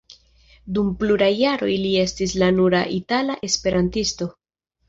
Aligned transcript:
Dum 0.77 0.87
pluraj 1.01 1.27
jaroj 1.41 1.69
li 1.83 1.93
estis 2.05 2.35
la 2.45 2.49
nura 2.57 2.81
itala 3.01 3.39
esperantisto. 3.51 4.33